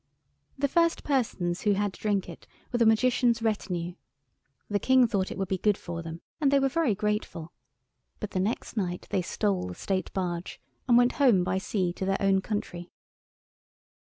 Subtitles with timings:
[0.57, 3.93] The first persons who had to drink it were the Magician's retinue.
[4.67, 7.53] The King thought it would be good for them, and they were very grateful;
[8.19, 12.05] but the next night they stole the State barge, and went home by sea to
[12.07, 12.89] their own country.